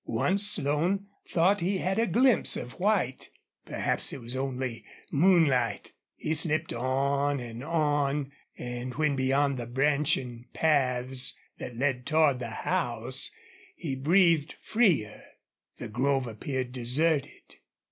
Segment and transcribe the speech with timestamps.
[0.07, 3.29] Once Slone thought he had a glimpse of white.
[3.67, 5.91] Perhaps it was only moonlight.
[6.15, 12.49] He slipped on and on, and when beyond the branching paths that led toward the
[12.65, 13.29] house
[13.75, 15.21] he breathed freer.
[15.77, 17.57] The grove appeared deserted.